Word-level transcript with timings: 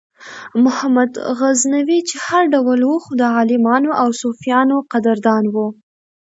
محمود 0.63 1.11
غزنوي 1.39 1.99
چې 2.09 2.15
هر 2.25 2.43
ډول 2.53 2.81
و 2.85 2.93
خو 3.03 3.11
د 3.21 3.23
عالمانو 3.37 3.91
او 4.01 4.09
صوفیانو 4.21 4.77
قدردان 4.91 5.43
و. 5.53 5.55